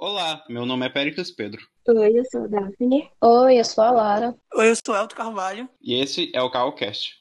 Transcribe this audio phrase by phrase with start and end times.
[0.00, 1.60] Olá, meu nome é Péricles Pedro.
[1.88, 3.10] Oi, eu sou a Daphne.
[3.20, 4.34] Oi, eu sou a Lara.
[4.54, 5.68] Oi, eu sou Elton Carvalho.
[5.82, 7.16] E esse é o CalCast.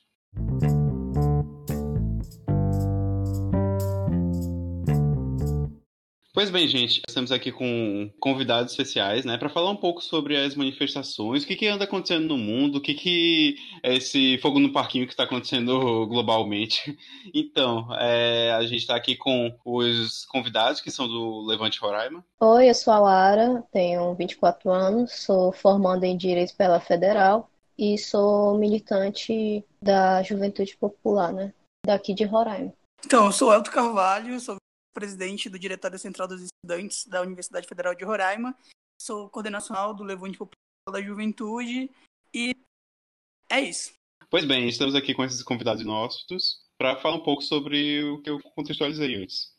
[6.47, 10.55] Pois bem, gente, estamos aqui com convidados especiais, né, para falar um pouco sobre as
[10.55, 14.71] manifestações, o que, que anda acontecendo no mundo, o que, que é esse fogo no
[14.71, 16.97] parquinho que está acontecendo globalmente.
[17.33, 22.23] Então, é, a gente está aqui com os convidados que são do Levante Roraima.
[22.39, 27.97] Oi, eu sou a Lara, tenho 24 anos, sou formanda em Direito pela Federal e
[27.97, 31.53] sou militante da Juventude Popular, né,
[31.85, 32.73] daqui de Roraima.
[33.05, 34.55] Então, eu sou Elton Carvalho, sou
[34.97, 38.57] presidente do Diretório Central dos Estudantes da Universidade Federal de Roraima,
[38.99, 40.57] sou coordenacional do Levante Popular
[40.91, 41.91] da Juventude
[42.33, 42.55] e
[43.47, 43.93] é isso.
[44.27, 46.25] Pois bem, estamos aqui com esses convidados nossos
[46.79, 49.53] para falar um pouco sobre o que eu contextualizei antes.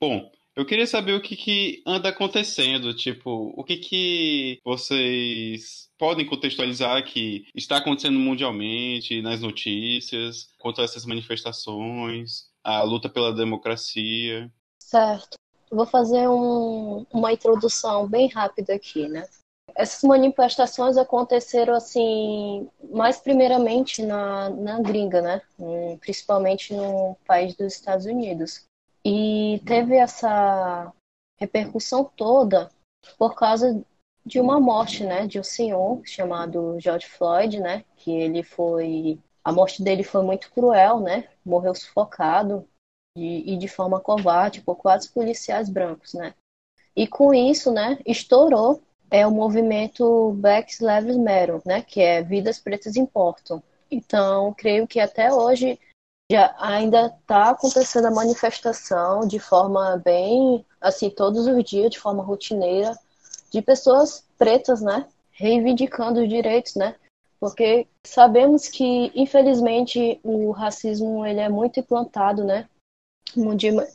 [0.00, 6.26] Bom, eu queria saber o que, que anda acontecendo, tipo, o que, que vocês podem
[6.26, 14.52] contextualizar que está acontecendo mundialmente, nas notícias, quanto a essas manifestações, a luta pela democracia.
[14.90, 15.38] Certo.
[15.70, 19.24] Vou fazer um, uma introdução bem rápida aqui, né?
[19.72, 25.42] Essas manifestações aconteceram assim, mais primeiramente na, na gringa, né?
[25.56, 28.64] Hum, principalmente no país dos Estados Unidos.
[29.04, 30.92] E teve essa
[31.38, 32.68] repercussão toda
[33.16, 33.80] por causa
[34.26, 39.50] de uma morte, né, de um senhor chamado George Floyd, né, que ele foi a
[39.50, 41.28] morte dele foi muito cruel, né?
[41.44, 42.68] Morreu sufocado
[43.16, 46.34] e, de forma covarde por quatro policiais brancos, né?
[46.94, 52.58] E com isso, né, estourou é o movimento Black Lives Matter, né, que é Vidas
[52.58, 53.62] Pretas Importam.
[53.90, 55.78] Então, creio que até hoje
[56.30, 62.22] já ainda está acontecendo a manifestação de forma bem, assim, todos os dias, de forma
[62.22, 62.96] rotineira,
[63.50, 66.94] de pessoas pretas, né, reivindicando os direitos, né,
[67.40, 72.68] porque sabemos que, infelizmente, o racismo ele é muito implantado, né,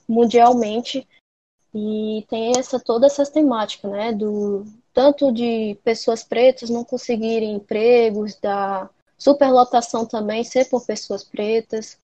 [0.07, 1.07] mundialmente
[1.73, 8.35] e tem essa toda essa temática, né, do tanto de pessoas pretas não conseguirem empregos,
[8.35, 11.97] da superlotação também ser por pessoas pretas.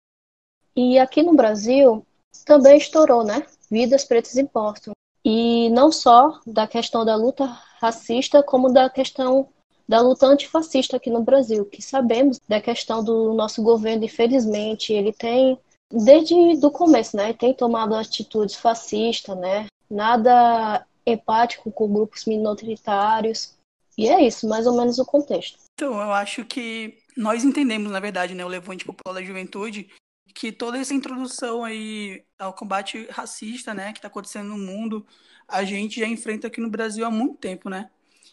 [0.75, 2.05] E aqui no Brasil
[2.45, 3.45] também estourou, né?
[3.69, 4.93] Vidas pretas importam.
[5.23, 7.45] E não só da questão da luta
[7.79, 9.47] racista, como da questão
[9.87, 15.11] da luta antifascista aqui no Brasil, que sabemos da questão do nosso governo, infelizmente, ele
[15.11, 15.57] tem
[15.91, 23.55] desde do começo, né, tem tomado atitudes fascistas, né, nada empático com grupos minoritários.
[23.97, 25.59] E é isso, mais ou menos o contexto.
[25.73, 29.89] Então, eu acho que nós entendemos, na verdade, né, o Levante Popular da Juventude,
[30.33, 35.05] que toda essa introdução aí ao combate racista, né, que está acontecendo no mundo,
[35.47, 37.89] a gente já enfrenta aqui no Brasil há muito tempo, né?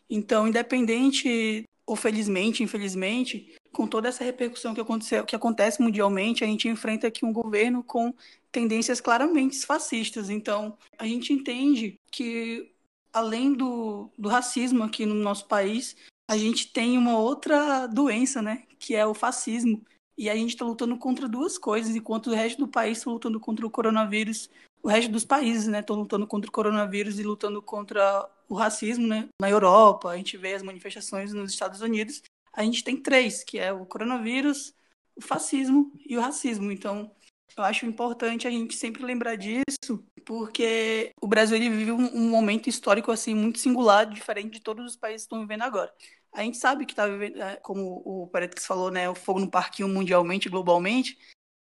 [0.08, 6.46] Então, independente ou felizmente, infelizmente, com toda essa repercussão que, aconteceu, que acontece mundialmente, a
[6.48, 8.12] gente enfrenta aqui um governo com
[8.50, 10.28] tendências claramente fascistas.
[10.28, 12.72] Então, a gente entende que,
[13.12, 15.94] além do, do racismo aqui no nosso país,
[16.28, 18.64] a gente tem uma outra doença, né?
[18.80, 19.80] Que é o fascismo.
[20.18, 23.38] E a gente está lutando contra duas coisas, enquanto o resto do país está lutando
[23.38, 24.50] contra o coronavírus,
[24.82, 29.06] o resto dos países, né, estão lutando contra o coronavírus e lutando contra o racismo,
[29.06, 29.28] né?
[29.40, 32.22] Na Europa, a gente vê as manifestações nos Estados Unidos,
[32.58, 34.74] a gente tem três, que é o coronavírus,
[35.14, 36.72] o fascismo e o racismo.
[36.72, 37.08] Então,
[37.56, 42.28] eu acho importante a gente sempre lembrar disso, porque o Brasil ele vive um, um
[42.28, 45.94] momento histórico assim muito singular, diferente de todos os países que estão vivendo agora.
[46.32, 49.48] A gente sabe que está vivendo, é, como o Paredes falou, né, o fogo no
[49.48, 51.16] parquinho mundialmente, globalmente,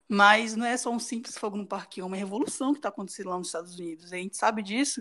[0.09, 3.31] mas não é só um simples fogo no parquinho, é uma revolução que está acontecendo
[3.31, 4.13] lá nos Estados Unidos.
[4.13, 5.01] A gente sabe disso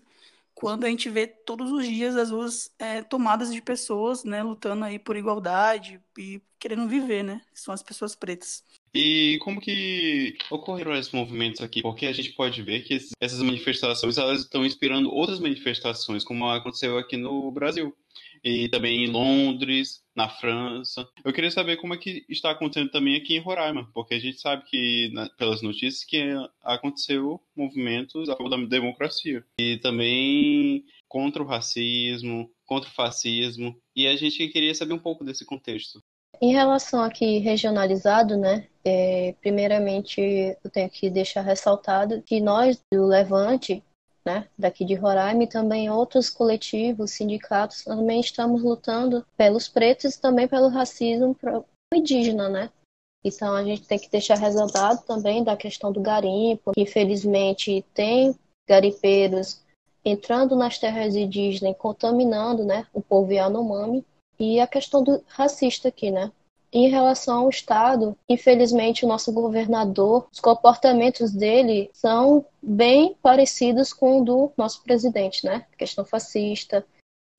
[0.59, 4.83] quando a gente vê todos os dias as ruas é, tomadas de pessoas, né, lutando
[4.83, 8.61] aí por igualdade e querendo viver, né, são as pessoas pretas.
[8.93, 11.81] E como que ocorreram esses movimentos aqui?
[11.81, 16.97] Porque a gente pode ver que essas manifestações elas estão inspirando outras manifestações, como aconteceu
[16.97, 17.95] aqui no Brasil
[18.43, 21.07] e também em Londres, na França.
[21.23, 24.39] Eu queria saber como é que está acontecendo também aqui em Roraima, porque a gente
[24.39, 26.21] sabe que, na, pelas notícias, que
[26.63, 34.07] aconteceu movimentos a favor da democracia e também contra o racismo, contra o fascismo, e
[34.07, 36.01] a gente queria saber um pouco desse contexto.
[36.41, 38.67] Em relação aqui regionalizado, né?
[38.85, 43.83] É, primeiramente, eu tenho que deixar ressaltado que nós do Levante
[44.25, 50.21] né, daqui de Roraima e também outros coletivos, sindicatos, também estamos lutando pelos pretos e
[50.21, 51.35] também pelo racismo
[51.93, 52.69] indígena, né?
[53.23, 58.35] Então a gente tem que deixar ressaltado também da questão do garimpo, que infelizmente tem
[58.67, 59.61] garimpeiros
[60.05, 64.05] entrando nas terras indígenas, contaminando, né, o povo Yanomami,
[64.39, 66.31] e a questão do racista aqui, né?
[66.71, 74.21] Em relação ao Estado, infelizmente, o nosso governador, os comportamentos dele são bem parecidos com
[74.21, 75.65] o do nosso presidente, né?
[75.77, 76.85] Questão fascista.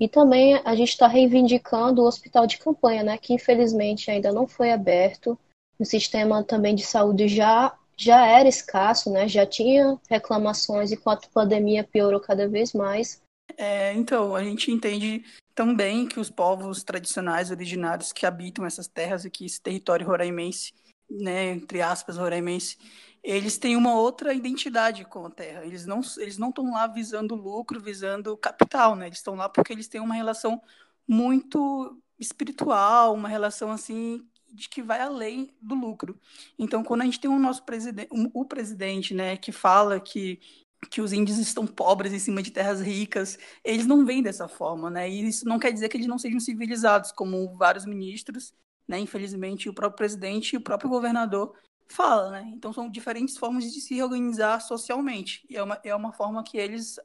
[0.00, 3.18] E também a gente está reivindicando o hospital de campanha, né?
[3.18, 5.38] Que infelizmente ainda não foi aberto.
[5.78, 9.28] O sistema também de saúde já já era escasso, né?
[9.28, 13.20] Já tinha reclamações enquanto a pandemia piorou cada vez mais.
[13.58, 15.22] É, então, a gente entende
[15.55, 20.73] também que os povos tradicionais originários que habitam essas terras aqui, esse território roraimense,
[21.11, 22.79] né, entre aspas, roraimense,
[23.23, 25.64] eles têm uma outra identidade com a terra.
[25.64, 29.06] Eles não eles não estão lá visando lucro, visando capital, né?
[29.06, 30.62] Eles estão lá porque eles têm uma relação
[31.06, 36.19] muito espiritual, uma relação assim de que vai além do lucro.
[36.58, 40.41] Então, quando a gente tem o nosso presidente, o presidente, né, que fala que
[40.88, 44.90] que os índios estão pobres em cima de terras ricas, eles não veem dessa forma,
[44.90, 45.08] né?
[45.08, 48.54] E isso não quer dizer que eles não sejam civilizados, como vários ministros,
[48.88, 48.98] né?
[48.98, 51.54] Infelizmente, o próprio presidente e o próprio governador
[51.88, 52.50] fala, né?
[52.54, 55.44] Então são diferentes formas de se organizar socialmente.
[55.50, 56.98] E é uma, é uma forma que eles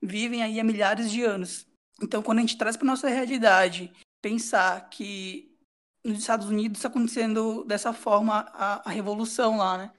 [0.00, 1.66] vivem aí há milhares de anos.
[2.02, 5.56] Então, quando a gente traz para nossa realidade, pensar que
[6.04, 9.92] nos Estados Unidos está acontecendo dessa forma a, a revolução lá, né?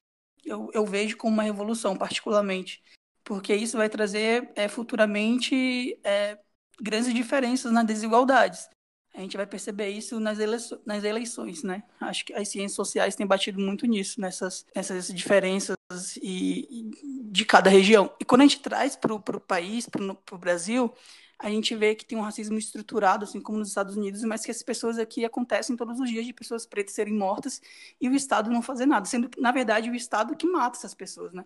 [0.43, 2.83] Eu, eu vejo como uma revolução, particularmente
[3.23, 6.37] porque isso vai trazer é, futuramente é,
[6.81, 8.67] grandes diferenças nas desigualdades.
[9.15, 11.83] A gente vai perceber isso nas, eleições, nas eleições, né?
[11.99, 15.77] Acho que as ciências sociais têm batido muito nisso, nessas, nessas diferenças
[16.19, 18.11] e, e de cada região.
[18.19, 20.91] E quando a gente traz para o país, para o Brasil,
[21.37, 24.49] a gente vê que tem um racismo estruturado, assim como nos Estados Unidos, mas que
[24.49, 27.61] as pessoas aqui acontecem todos os dias de pessoas pretas serem mortas
[28.01, 31.33] e o Estado não fazer nada, sendo na verdade, o Estado que mata essas pessoas,
[31.33, 31.45] né?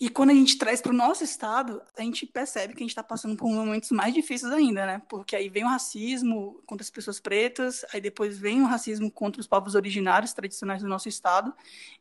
[0.00, 2.90] E quando a gente traz para o nosso estado, a gente percebe que a gente
[2.90, 5.02] está passando por momentos mais difíceis ainda, né?
[5.08, 9.40] Porque aí vem o racismo contra as pessoas pretas, aí depois vem o racismo contra
[9.40, 11.52] os povos originários tradicionais do nosso estado,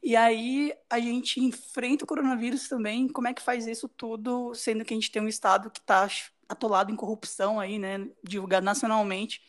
[0.04, 3.08] e aí a gente enfrenta o coronavírus também.
[3.08, 6.08] Como é que faz isso tudo, sendo que a gente tem um estado que está
[6.48, 8.08] atolado em corrupção aí, né?
[8.24, 9.42] Divulgado nacionalmente.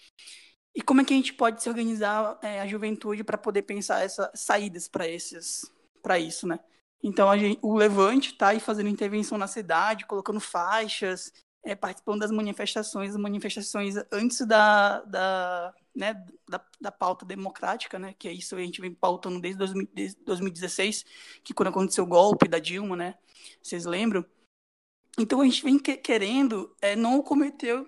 [0.74, 4.02] E como é que a gente pode se organizar é, a juventude para poder pensar
[4.02, 5.70] essas saídas para esses,
[6.02, 6.58] para isso, né?
[7.02, 12.30] Então gente, o Levante está aí fazendo intervenção na cidade, colocando faixas, é, participando das
[12.30, 16.14] manifestações, manifestações antes da, da, né,
[16.48, 20.24] da, da, pauta democrática, né, que é isso a gente vem pautando desde, 2000, desde
[20.24, 21.04] 2016,
[21.44, 23.14] que quando aconteceu o golpe da Dilma, né,
[23.62, 24.24] vocês lembram?
[25.18, 27.84] Então a gente vem que, querendo é, não cometer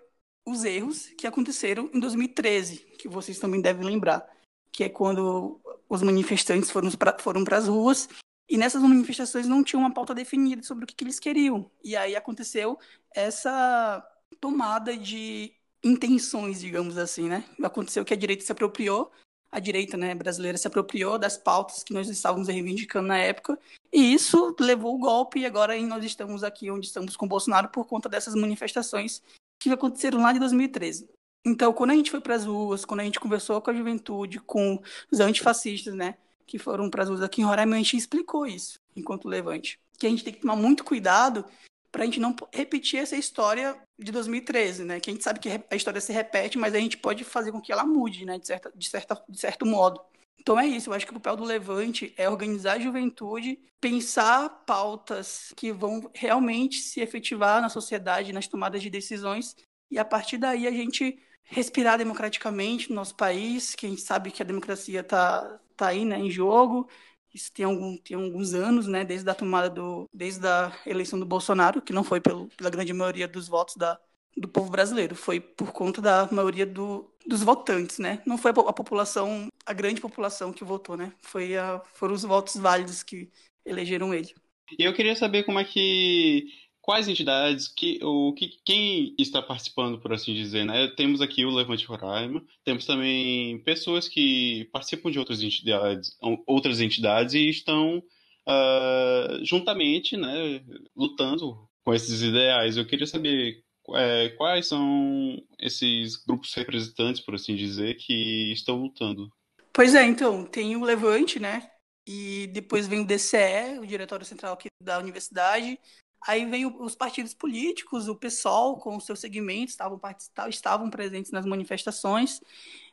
[0.47, 4.29] os erros que aconteceram em 2013, que vocês também devem lembrar,
[4.73, 8.09] que é quando os manifestantes foram para foram as ruas
[8.51, 11.71] e nessas manifestações não tinha uma pauta definida sobre o que, que eles queriam.
[11.85, 12.77] E aí aconteceu
[13.15, 14.05] essa
[14.41, 15.53] tomada de
[15.85, 17.45] intenções, digamos assim, né?
[17.63, 19.13] Aconteceu que a direita se apropriou,
[19.53, 23.57] a direita né, brasileira se apropriou das pautas que nós estávamos reivindicando na época,
[23.93, 27.69] e isso levou o golpe, e agora nós estamos aqui onde estamos com o Bolsonaro
[27.69, 29.23] por conta dessas manifestações
[29.61, 31.09] que aconteceram lá de 2013.
[31.47, 34.41] Então, quando a gente foi para as ruas, quando a gente conversou com a juventude,
[34.41, 36.17] com os antifascistas, né?
[36.51, 39.79] Que foram para as ruas aqui em Roraima, a gente explicou isso, enquanto levante.
[39.97, 41.45] Que a gente tem que tomar muito cuidado
[41.93, 44.99] para a gente não repetir essa história de 2013, né?
[44.99, 47.61] Que a gente sabe que a história se repete, mas a gente pode fazer com
[47.61, 48.37] que ela mude, né?
[48.37, 50.01] De, certa, de, certa, de certo modo.
[50.41, 54.49] Então é isso, eu acho que o papel do Levante é organizar a juventude, pensar
[54.67, 59.55] pautas que vão realmente se efetivar na sociedade, nas tomadas de decisões,
[59.91, 64.31] e a partir daí a gente respirar democraticamente no nosso país, que a gente sabe
[64.31, 66.89] que a democracia está tá aí né, em jogo.
[67.33, 71.25] Isso tem, algum, tem alguns anos, né, desde a tomada do, desde a eleição do
[71.25, 73.99] Bolsonaro, que não foi pelo, pela grande maioria dos votos da,
[74.37, 78.21] do povo brasileiro, foi por conta da maioria do, dos votantes, né?
[78.27, 81.13] Não foi a, a população, a grande população que votou, né?
[81.23, 83.31] Foi a, foram os votos válidos que
[83.65, 84.35] elegeram ele.
[84.79, 86.47] E eu queria saber como é que
[86.91, 90.89] quais entidades, que, o, que, quem está participando, por assim dizer, né?
[90.97, 97.35] Temos aqui o Levante Roraima, temos também pessoas que participam de outras entidades, outras entidades
[97.35, 100.61] e estão uh, juntamente, né,
[100.97, 102.77] lutando com esses ideais.
[102.77, 103.63] Eu queria saber
[103.95, 109.31] é, quais são esses grupos representantes, por assim dizer, que estão lutando.
[109.73, 111.71] Pois é, então, tem o Levante, né?
[112.05, 115.79] E depois vem o DCE, o Diretório Central aqui da Universidade,
[116.27, 120.01] Aí veio os partidos políticos, o PSOL, com seus segmentos, estavam,
[120.49, 122.41] estavam presentes nas manifestações,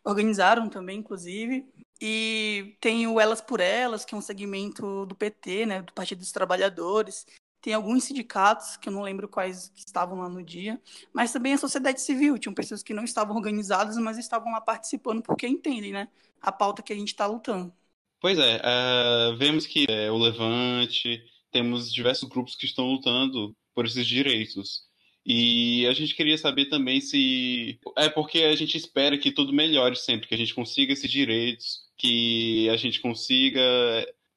[0.03, 1.65] organizaram também, inclusive.
[2.01, 6.19] E tem o Elas por Elas, que é um segmento do PT, né, do Partido
[6.19, 7.25] dos Trabalhadores.
[7.59, 10.79] tem alguns sindicatos, que eu não lembro quais que estavam lá no dia,
[11.11, 15.21] mas também a sociedade civil, tinham pessoas que não estavam organizadas, mas estavam lá participando
[15.21, 16.07] porque entendem, né,
[16.41, 17.73] a pauta que a gente está lutando.
[18.21, 23.85] Pois é, uh, vemos que é, o Levante, temos diversos grupos que estão lutando por
[23.85, 24.87] esses direitos.
[25.25, 27.77] E a gente queria saber também se.
[27.97, 31.81] É porque a gente espera que tudo melhore sempre, que a gente consiga esses direitos,
[31.97, 33.61] que a gente consiga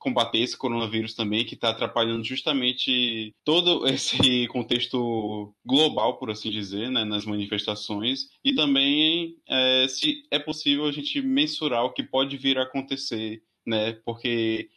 [0.00, 6.90] combater esse coronavírus também, que está atrapalhando justamente todo esse contexto global, por assim dizer,
[6.90, 12.36] né, nas manifestações, e também é, se é possível a gente mensurar o que pode
[12.38, 14.70] vir a acontecer, né, porque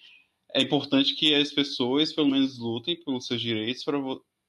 [0.56, 3.98] é importante que as pessoas, pelo menos, lutem pelos seus direitos para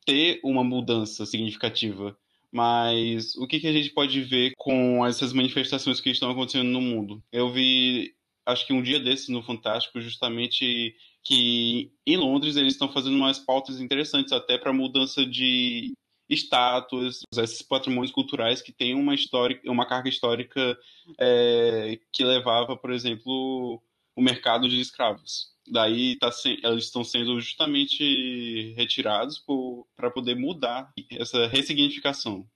[0.05, 2.17] ter uma mudança significativa.
[2.53, 6.81] Mas o que, que a gente pode ver com essas manifestações que estão acontecendo no
[6.81, 7.23] mundo?
[7.33, 8.15] Eu vi
[8.47, 13.39] acho que um dia desses no Fantástico, justamente que em Londres eles estão fazendo umas
[13.39, 15.93] pautas interessantes até para mudança de
[16.29, 20.79] estátuas, esses patrimônios culturais que têm uma história, uma carga histórica
[21.19, 23.83] é, que levava, por exemplo,
[24.15, 25.54] o mercado de escravos.
[25.67, 29.43] Daí tá se, eles estão sendo justamente retirados
[29.97, 32.47] para poder mudar essa ressignificação.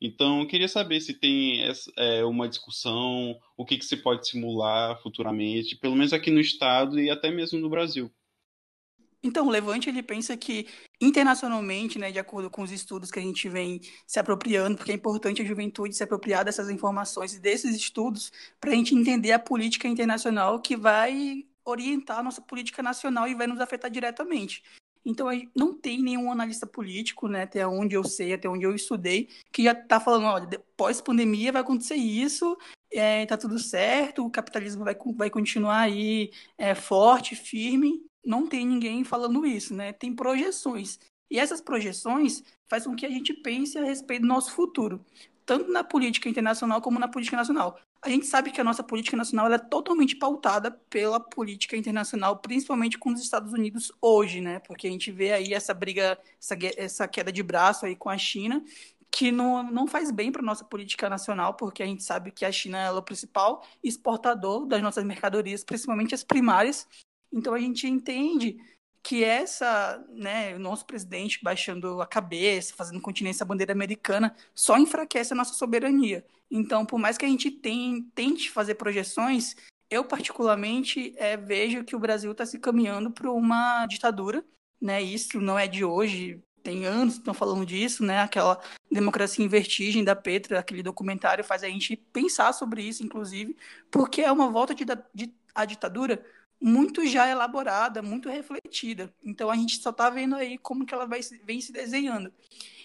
[0.00, 4.28] Então, eu queria saber se tem essa, é, uma discussão, o que, que se pode
[4.28, 8.10] simular futuramente, pelo menos aqui no Estado e até mesmo no Brasil.
[9.20, 10.68] Então, o Levante ele pensa que
[11.00, 14.94] internacionalmente, né, de acordo com os estudos que a gente vem se apropriando, porque é
[14.94, 19.38] importante a juventude se apropriar dessas informações e desses estudos para a gente entender a
[19.38, 24.62] política internacional que vai orientar a nossa política nacional e vai nos afetar diretamente.
[25.04, 29.28] Então, não tem nenhum analista político, né, até onde eu sei, até onde eu estudei,
[29.52, 32.56] que já está falando, olha, pós-pandemia vai acontecer isso,
[32.92, 38.02] é, tá tudo certo, o capitalismo vai, vai continuar aí é, forte, firme.
[38.24, 39.92] Não tem ninguém falando isso, né?
[39.92, 40.98] Tem projeções.
[41.30, 45.04] E essas projeções fazem com que a gente pense a respeito do nosso futuro,
[45.46, 47.78] tanto na política internacional como na política nacional.
[48.00, 52.96] A gente sabe que a nossa política nacional é totalmente pautada pela política internacional, principalmente
[52.96, 54.60] com os Estados Unidos hoje, né?
[54.60, 58.16] Porque a gente vê aí essa briga, essa, essa queda de braço aí com a
[58.16, 58.64] China,
[59.10, 62.44] que não, não faz bem para a nossa política nacional, porque a gente sabe que
[62.44, 66.86] a China é o principal exportador das nossas mercadorias, principalmente as primárias.
[67.32, 68.58] Então a gente entende
[69.02, 74.76] que essa, né, o nosso presidente baixando a cabeça, fazendo continência à bandeira americana, só
[74.76, 76.24] enfraquece a nossa soberania.
[76.50, 79.54] Então, por mais que a gente tem, tente fazer projeções,
[79.90, 84.44] eu particularmente é, vejo que o Brasil está se caminhando para uma ditadura,
[84.80, 85.02] né?
[85.02, 88.20] Isso não é de hoje, tem anos que estão falando disso, né?
[88.20, 93.56] Aquela democracia em vertigem da Petra, aquele documentário faz a gente pensar sobre isso, inclusive,
[93.90, 96.24] porque é uma volta de, de a ditadura
[96.60, 99.12] muito já elaborada, muito refletida.
[99.22, 102.32] Então a gente só está vendo aí como que ela vai, vem se desenhando.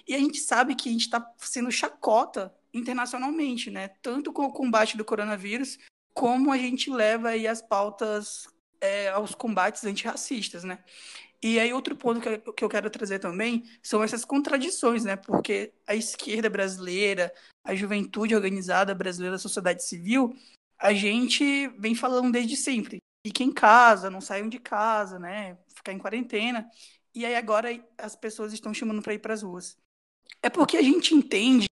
[0.08, 3.90] E a gente sabe que a gente está sendo chacota internacionalmente, né?
[4.02, 5.78] Tanto com o combate do coronavírus,
[6.14, 8.48] como a gente leva aí as pautas
[8.82, 10.80] é, aos combates antirracistas, né?
[11.42, 15.16] E aí outro ponto que eu, que eu quero trazer também são essas contradições, né?
[15.16, 20.36] Porque a esquerda brasileira, a juventude organizada brasileira, a sociedade civil,
[20.78, 25.58] a gente vem falando desde sempre fiquem em casa, não saiam de casa, né?
[25.70, 26.70] Ficar em quarentena.
[27.16, 29.78] E aí agora as pessoas estão chamando para ir para as ruas.
[30.42, 31.68] É porque a gente entende,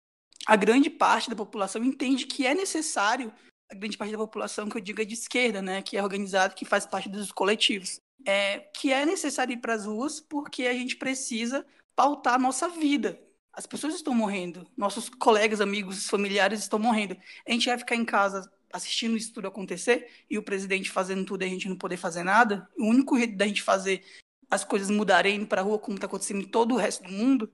[0.46, 3.32] a grande parte da população entende que é necessário,
[3.70, 5.82] a grande parte da população que eu digo é de esquerda, né?
[5.82, 8.00] Que é organizada, que faz parte dos coletivos.
[8.26, 11.64] É, que é necessário ir para as ruas porque a gente precisa
[11.94, 13.18] pautar a nossa vida.
[13.52, 17.16] As pessoas estão morrendo, nossos colegas, amigos, familiares estão morrendo.
[17.46, 21.42] A gente vai ficar em casa assistindo isso tudo acontecer e o presidente fazendo tudo
[21.42, 24.04] e a gente não poder fazer nada, o único jeito da gente fazer
[24.50, 27.52] as coisas mudarem para a rua como está acontecendo em todo o resto do mundo.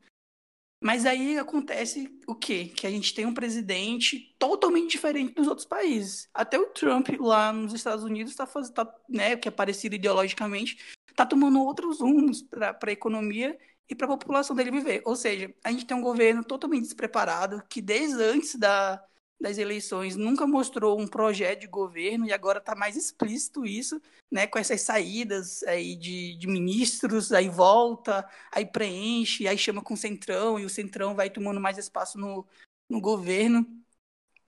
[0.81, 2.67] Mas aí acontece o quê?
[2.67, 6.29] Que a gente tem um presidente totalmente diferente dos outros países.
[6.35, 10.79] Até o Trump lá nos Estados Unidos está fazendo, tá, né, que é parecido ideologicamente,
[11.09, 15.03] está tomando outros rumos para a economia e para a população dele viver.
[15.07, 19.03] Ou seja, a gente tem um governo totalmente despreparado que desde antes da
[19.41, 24.01] das eleições nunca mostrou um projeto de governo e agora está mais explícito isso,
[24.31, 29.95] né, com essas saídas aí de, de, ministros, aí volta, aí preenche, aí chama com
[29.95, 32.47] o Centrão e o Centrão vai tomando mais espaço no,
[32.89, 33.67] no governo.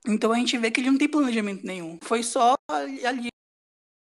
[0.07, 1.99] Então a gente vê que ele não tem planejamento nenhum.
[2.01, 3.27] Foi só ali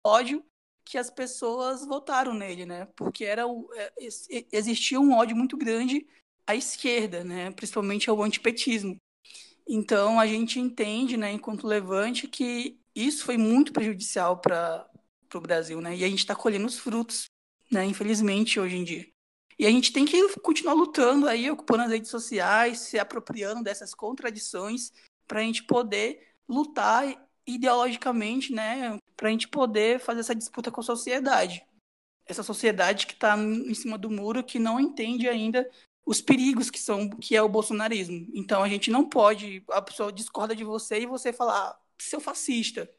[0.05, 0.45] ódio
[0.85, 2.85] que as pessoas votaram nele, né?
[2.95, 3.91] Porque era o, é,
[4.51, 6.07] existia um ódio muito grande
[6.45, 7.51] à esquerda, né?
[7.51, 8.95] Principalmente ao antipetismo.
[9.67, 14.89] Então, a gente entende, né, enquanto levante, que isso foi muito prejudicial para
[15.33, 15.95] o Brasil, né?
[15.95, 17.25] E a gente está colhendo os frutos,
[17.71, 19.07] né, infelizmente, hoje em dia.
[19.57, 23.93] E a gente tem que continuar lutando aí, ocupando as redes sociais, se apropriando dessas
[23.93, 24.91] contradições,
[25.27, 28.99] para a gente poder lutar ideologicamente, né?
[29.15, 31.65] Para a gente poder fazer essa disputa com a sociedade.
[32.27, 35.69] Essa sociedade que está em cima do muro, que não entende ainda
[36.05, 38.27] os perigos que são que é o bolsonarismo.
[38.33, 42.89] Então a gente não pode, a pessoa discorda de você e você falar, seu fascista.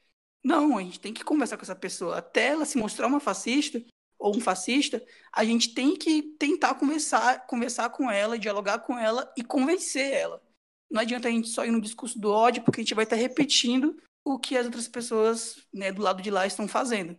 [0.42, 2.18] Não, a gente tem que conversar com essa pessoa.
[2.18, 3.82] Até ela se mostrar uma fascista
[4.18, 9.30] ou um fascista, a gente tem que tentar conversar, conversar com ela, dialogar com ela
[9.36, 10.42] e convencer ela.
[10.90, 13.16] Não adianta a gente só ir no discurso do ódio, porque a gente vai estar
[13.16, 17.16] repetindo o que as outras pessoas né, do lado de lá estão fazendo.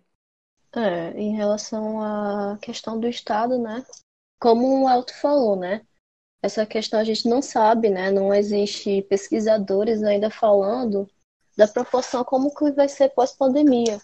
[0.76, 3.86] É, em relação à questão do Estado, né?
[4.40, 5.86] Como o Alto falou, né?
[6.42, 8.12] Essa questão a gente não sabe, né?
[8.12, 11.10] Não existe pesquisadores ainda falando
[11.58, 14.00] da proporção como que vai ser pós-pandemia.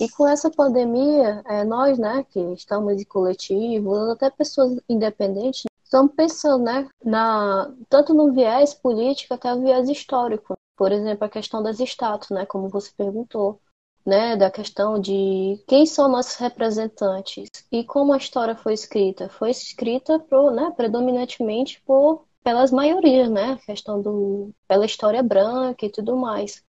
[0.00, 6.12] E com essa pandemia, é, nós, né, que estamos em coletivo, até pessoas independentes, estamos
[6.14, 10.54] pensando, né, na, tanto no viés político até no viés histórico.
[10.76, 13.60] Por exemplo, a questão das estátuas, né, como você perguntou,
[14.06, 19.28] né, da questão de quem são nossos representantes e como a história foi escrita.
[19.28, 25.84] Foi escrita por, né, predominantemente por pelas maiorias, né, a questão do pela história branca
[25.84, 26.62] e tudo mais.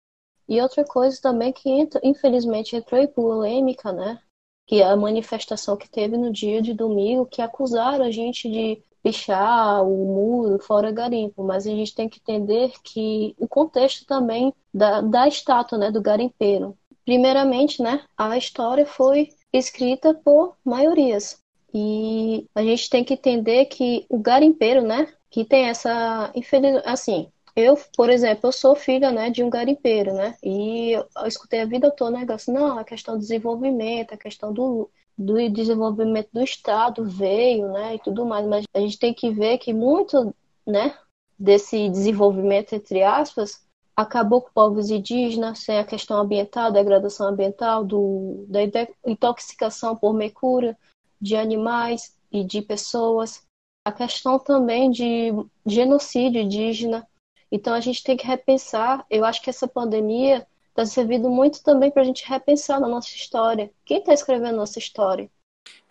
[0.50, 1.70] E outra coisa também que
[2.04, 4.20] infelizmente entrou em polêmica, né?
[4.66, 8.82] Que é a manifestação que teve no dia de domingo, que acusaram a gente de
[9.04, 14.54] pichar o muro fora garimpo, mas a gente tem que entender que o contexto também
[14.74, 16.78] da, da estátua, né, do garimpeiro.
[17.08, 21.42] Primeiramente, né, a história foi escrita por maiorias.
[21.74, 26.82] E a gente tem que entender que o garimpeiro, né, que tem essa infeliz...
[26.84, 30.36] assim, eu, por exemplo, eu sou filha, né, de um garimpeiro, né?
[30.44, 34.52] E eu, escutei a vida toda o negócio, não, a questão do desenvolvimento, a questão
[34.52, 39.30] do, do desenvolvimento do Estado veio, né, e tudo mais, mas a gente tem que
[39.30, 40.36] ver que muito,
[40.66, 40.94] né,
[41.40, 43.66] desse desenvolvimento, entre aspas,
[43.98, 48.60] acabou com povos indígenas, sem a questão ambiental, degradação ambiental, do, da
[49.04, 50.78] intoxicação por mercúrio
[51.20, 53.44] de animais e de pessoas,
[53.84, 55.32] a questão também de
[55.66, 57.08] genocídio indígena,
[57.52, 59.04] então a gente tem que repensar.
[59.10, 63.16] Eu acho que essa pandemia está servindo muito também para a gente repensar na nossa
[63.16, 63.72] história.
[63.84, 65.32] Quem está escrevendo nossa história?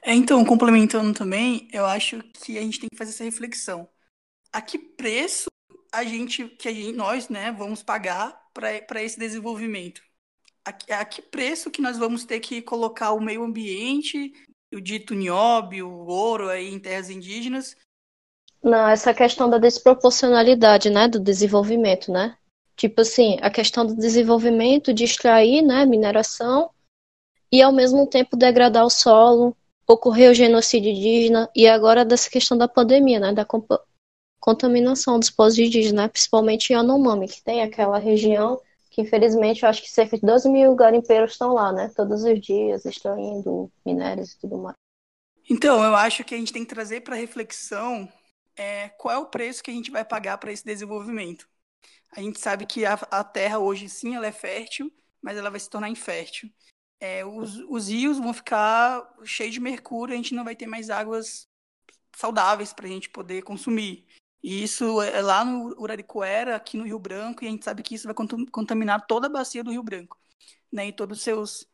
[0.03, 3.89] É, então, complementando também, eu acho que a gente tem que fazer essa reflexão.
[4.53, 5.49] A que preço
[5.93, 10.03] a gente, que a gente, nós, né, vamos pagar para esse desenvolvimento?
[10.65, 10.71] A,
[11.01, 14.33] a, que preço que nós vamos ter que colocar o meio ambiente,
[14.73, 17.77] o dito nióbio, o ouro aí em terras indígenas,
[18.67, 22.37] não, essa questão da desproporcionalidade, né, do desenvolvimento, né?
[22.75, 26.71] Tipo assim, a questão do desenvolvimento de extrair, né, mineração
[27.51, 32.59] e ao mesmo tempo degradar o solo, ocorrer o genocídio indígena e agora dessa questão
[32.59, 33.47] da pandemia, né, da
[34.47, 39.69] contaminação dos povos indígenas, né, principalmente em Anomami, que tem aquela região que infelizmente eu
[39.69, 44.33] acho que cerca de 12 mil garimpeiros estão lá, né, todos os dias extraindo minérios
[44.33, 44.77] e tudo mais.
[45.51, 48.09] Então, eu acho que a gente tem que trazer para reflexão
[48.57, 51.49] é, qual é o preço que a gente vai pagar para esse desenvolvimento.
[52.13, 55.61] A gente sabe que a, a, terra hoje sim ela é fértil, mas ela vai
[55.61, 56.51] se tornar infértil.
[56.99, 60.89] É, os, os, rios vão ficar cheios de mercúrio, a gente não vai ter mais
[60.89, 61.47] águas
[62.17, 64.07] saudáveis para a gente poder consumir.
[64.43, 67.95] E isso é lá no Uraricoera, aqui no Rio Branco, e a gente sabe que
[67.95, 68.15] isso vai
[68.51, 70.17] contaminar toda a bacia do Rio Branco,
[70.73, 71.67] né, e todos os seus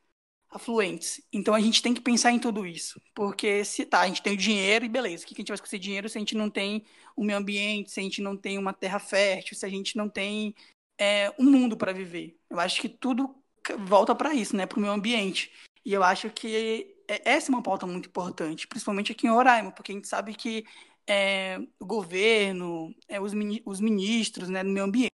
[0.53, 1.20] afluentes.
[1.33, 3.01] Então a gente tem que pensar em tudo isso.
[3.14, 5.59] Porque se tá, a gente tem o dinheiro e beleza, o que a gente vai
[5.59, 6.85] com esse dinheiro se a gente não tem
[7.16, 10.09] o meio ambiente, se a gente não tem uma terra fértil, se a gente não
[10.09, 10.55] tem
[10.98, 12.38] é, um mundo para viver?
[12.51, 13.35] Eu acho que tudo
[13.87, 14.66] volta para isso, né?
[14.66, 15.51] Para o meio ambiente.
[15.85, 19.72] E eu acho que é, essa é uma pauta muito importante, principalmente aqui em Roraima,
[19.72, 20.64] porque a gente sabe que
[21.07, 23.33] é, o governo, é, os,
[23.65, 25.11] os ministros né, do meio ambiente,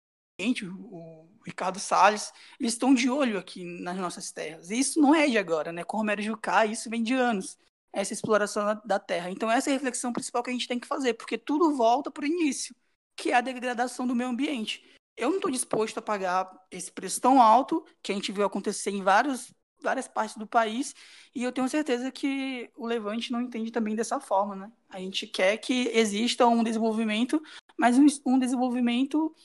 [0.66, 4.70] o Ricardo Salles, eles estão de olho aqui nas nossas terras.
[4.70, 5.84] E isso não é de agora, né?
[5.84, 7.58] Com Romero Jucá, isso vem de anos,
[7.92, 9.30] essa exploração da terra.
[9.30, 12.10] Então, essa é a reflexão principal que a gente tem que fazer, porque tudo volta
[12.10, 12.76] para o início,
[13.16, 14.84] que é a degradação do meio ambiente.
[15.16, 18.90] Eu não estou disposto a pagar esse preço tão alto que a gente viu acontecer
[18.90, 20.96] em vários, várias partes do país,
[21.36, 24.72] e eu tenho certeza que o Levante não entende também dessa forma, né?
[24.90, 27.42] A gente quer que exista um desenvolvimento,
[27.78, 29.36] mas um, um desenvolvimento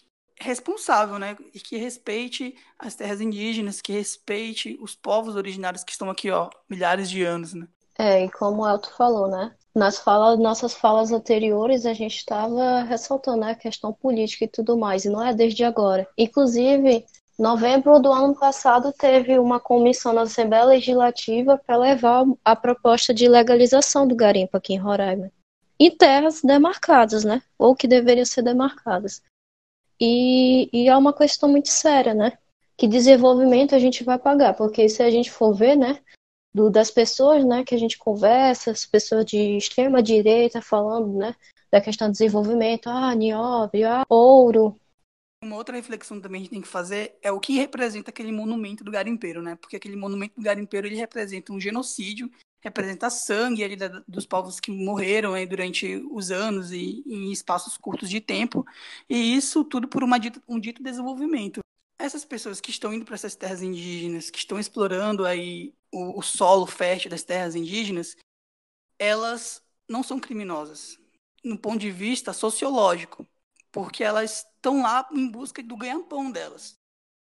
[0.40, 1.37] responsável, né?
[1.53, 6.48] E que respeite as terras indígenas, que respeite os povos originários que estão aqui, ó,
[6.68, 7.66] milhares de anos, né?
[7.98, 9.55] É, e como o Elton falou, né?
[9.74, 14.79] Nas falas, nossas falas anteriores, a gente estava ressaltando né, a questão política e tudo
[14.79, 16.09] mais, e não é desde agora.
[16.16, 17.05] Inclusive,
[17.38, 23.29] novembro do ano passado teve uma comissão na Assembleia Legislativa para levar a proposta de
[23.29, 25.31] legalização do garimpo aqui em Roraima.
[25.81, 27.40] em terras demarcadas, né?
[27.57, 29.22] Ou que deveriam ser demarcadas.
[30.01, 32.37] E, e é uma questão muito séria, né?
[32.77, 36.01] Que desenvolvimento a gente vai pagar, porque se a gente for ver, né,
[36.53, 41.35] do, das pessoas, né, que a gente conversa, as pessoas de extrema direita falando, né,
[41.70, 44.77] da questão do desenvolvimento, ah, nióbio, ah, ouro.
[45.42, 48.83] Uma outra reflexão também a gente tem que fazer é o que representa aquele monumento
[48.83, 49.55] do garimpeiro, né?
[49.55, 52.29] Porque aquele monumento do garimpeiro ele representa um genocídio,
[52.61, 57.77] representa sangue ali da, dos povos que morreram aí durante os anos e em espaços
[57.77, 58.66] curtos de tempo,
[59.09, 61.61] e isso tudo por uma um dito desenvolvimento.
[62.01, 66.22] Essas pessoas que estão indo para essas terras indígenas, que estão explorando aí o, o
[66.22, 68.16] solo fértil das terras indígenas,
[68.98, 70.98] elas não são criminosas,
[71.44, 73.24] no ponto de vista sociológico,
[73.70, 76.77] porque elas estão lá em busca do ganha-pão delas.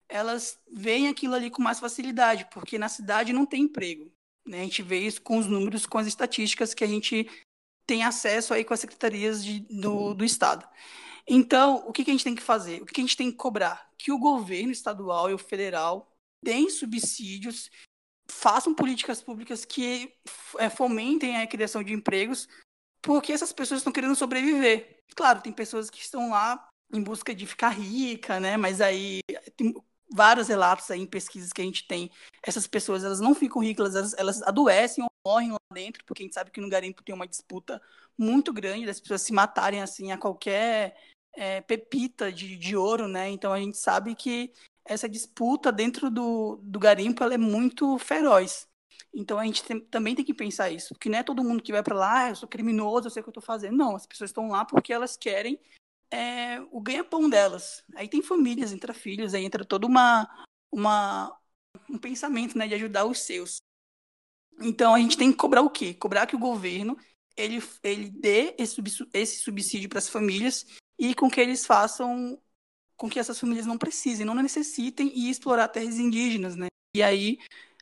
[0.09, 4.11] Elas veem aquilo ali com mais facilidade, porque na cidade não tem emprego.
[4.47, 4.61] Né?
[4.61, 7.29] A gente vê isso com os números, com as estatísticas que a gente
[7.87, 10.67] tem acesso aí com as secretarias de, do, do Estado.
[11.27, 12.83] Então, o que, que a gente tem que fazer?
[12.83, 13.91] O que, que a gente tem que cobrar?
[13.99, 16.11] Que o governo estadual e o federal
[16.43, 17.71] deem subsídios,
[18.31, 20.12] façam políticas públicas que
[20.59, 22.49] é, fomentem a criação de empregos,
[23.03, 25.03] porque essas pessoas estão querendo sobreviver.
[25.14, 28.57] Claro, tem pessoas que estão lá em busca de ficar rica, né?
[28.57, 29.20] Mas aí
[29.57, 29.74] tem
[30.11, 32.11] vários relatos aí em pesquisas que a gente tem.
[32.42, 36.24] Essas pessoas, elas não ficam ricas, elas, elas adoecem ou morrem lá dentro, porque a
[36.24, 37.81] gente sabe que no garimpo tem uma disputa
[38.16, 40.96] muito grande das pessoas se matarem assim a qualquer
[41.35, 43.29] é, pepita de, de ouro, né?
[43.29, 44.53] Então a gente sabe que
[44.85, 48.66] essa disputa dentro do, do garimpo ela é muito feroz.
[49.14, 51.72] Então a gente tem, também tem que pensar isso, porque não é todo mundo que
[51.72, 53.77] vai para lá, ah, eu sou criminoso, eu sei o que eu estou fazendo.
[53.77, 55.61] Não, as pessoas estão lá porque elas querem
[56.11, 57.85] é, o ganha-pão delas.
[57.94, 60.29] Aí tem famílias, entra filhos, aí entra toda uma,
[60.71, 61.37] uma
[61.88, 63.59] um pensamento né, de ajudar os seus.
[64.61, 65.94] Então a gente tem que cobrar o quê?
[65.94, 66.97] Cobrar que o governo
[67.37, 70.66] ele, ele dê esse, esse subsídio para as famílias
[70.99, 72.40] e com que eles façam
[72.97, 76.66] com que essas famílias não precisem, não necessitem ir explorar terras indígenas, né?
[76.97, 77.38] E aí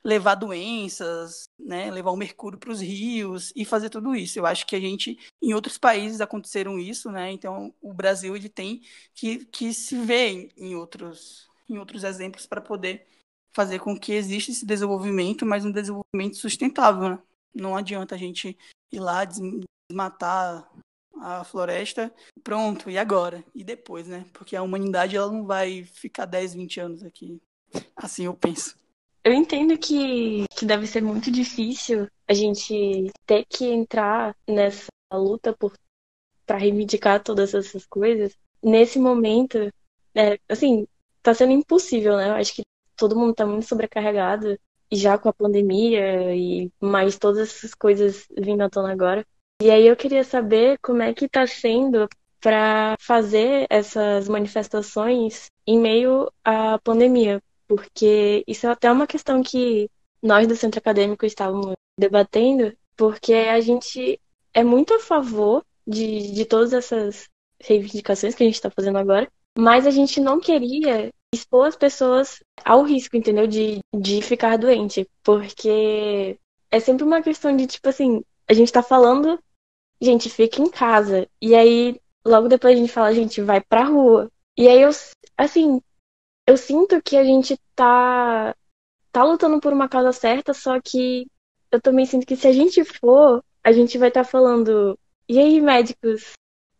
[0.06, 4.38] levar doenças, né, levar o mercúrio para os rios e fazer tudo isso.
[4.38, 7.32] Eu acho que a gente, em outros países aconteceram isso, né?
[7.32, 12.60] Então o Brasil ele tem que, que se ver em outros, em outros exemplos para
[12.60, 13.04] poder
[13.52, 17.08] fazer com que exista esse desenvolvimento, mas um desenvolvimento sustentável.
[17.08, 17.18] Né?
[17.52, 18.56] Não adianta a gente
[18.92, 20.70] ir lá desmatar
[21.20, 22.14] a floresta,
[22.44, 23.44] pronto, e agora?
[23.52, 24.24] E depois, né?
[24.32, 27.42] Porque a humanidade ela não vai ficar 10, 20 anos aqui.
[27.96, 28.85] Assim eu penso.
[29.26, 35.52] Eu entendo que, que deve ser muito difícil a gente ter que entrar nessa luta
[35.52, 35.72] por
[36.46, 38.36] para reivindicar todas essas coisas.
[38.62, 39.58] Nesse momento,
[40.14, 40.86] é, assim,
[41.24, 42.28] tá sendo impossível, né?
[42.28, 42.62] Eu acho que
[42.96, 44.56] todo mundo tá muito sobrecarregado,
[44.92, 49.26] já com a pandemia e mais todas essas coisas vindo à tona agora.
[49.60, 52.08] E aí eu queria saber como é que tá sendo
[52.40, 59.90] para fazer essas manifestações em meio à pandemia, porque isso é até uma questão que
[60.22, 64.20] nós do centro acadêmico estávamos debatendo, porque a gente
[64.52, 67.28] é muito a favor de, de todas essas
[67.60, 72.42] reivindicações que a gente está fazendo agora, mas a gente não queria expor as pessoas
[72.64, 73.46] ao risco, entendeu?
[73.46, 76.38] De, de ficar doente, porque
[76.70, 79.38] é sempre uma questão de, tipo assim, a gente tá falando,
[80.00, 84.30] gente, fica em casa, e aí logo depois a gente fala, gente, vai pra rua.
[84.58, 84.90] E aí eu,
[85.36, 85.80] assim,
[86.46, 88.54] eu sinto que a gente tá,
[89.10, 91.26] tá lutando por uma causa certa, só que
[91.70, 95.38] eu também sinto que se a gente for, a gente vai estar tá falando, e
[95.38, 96.32] aí, médicos?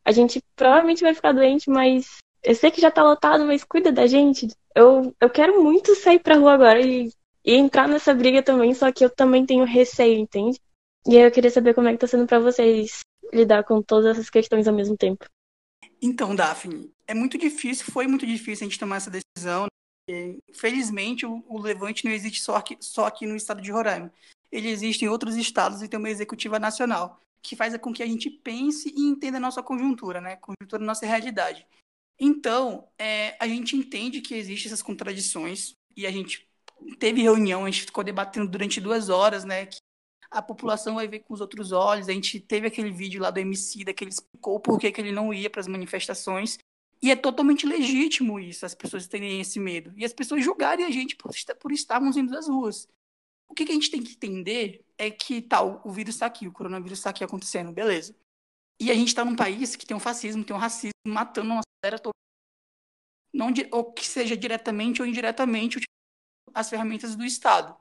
[0.05, 3.91] A gente provavelmente vai ficar doente, mas eu sei que já tá lotado, mas cuida
[3.91, 4.47] da gente.
[4.73, 7.11] Eu, eu quero muito sair pra rua agora e,
[7.45, 10.61] e entrar nessa briga também, só que eu também tenho receio, entende?
[11.05, 13.01] E aí eu queria saber como é que tá sendo para vocês
[13.33, 15.25] lidar com todas essas questões ao mesmo tempo.
[16.01, 19.67] Então, Daphne, é muito difícil, foi muito difícil a gente tomar essa decisão.
[20.09, 20.37] Né?
[20.53, 24.13] Felizmente, o, Levante não existe só aqui, só aqui no estado de Roraima.
[24.51, 28.07] Ele existe em outros estados e tem uma executiva nacional, que faz com que a
[28.07, 30.37] gente pense e entenda a nossa conjuntura, né?
[30.37, 31.67] Conjuntura da nossa realidade.
[32.19, 36.49] Então, é, a gente entende que existem essas contradições e a gente
[36.99, 39.67] teve reunião, a gente ficou debatendo durante duas horas, né?
[39.67, 39.79] Que
[40.31, 42.09] a população vai ver com os outros olhos.
[42.09, 45.13] A gente teve aquele vídeo lá do MC, que ele explicou por que, que ele
[45.13, 46.59] não ia para as manifestações.
[47.03, 49.93] E é totalmente legítimo isso, as pessoas terem esse medo.
[49.97, 52.89] E as pessoas julgarem a gente por, por estarmos indo das ruas.
[53.49, 56.49] O que, que a gente tem que entender é que tal, o vírus está aqui,
[56.49, 58.15] o coronavírus está aqui acontecendo, beleza.
[58.81, 61.63] E a gente está num país que tem um fascismo, tem um racismo matando uma
[61.83, 62.15] galera toda.
[63.33, 65.81] Não, ou que seja diretamente ou indiretamente
[66.55, 67.77] as ferramentas do Estado.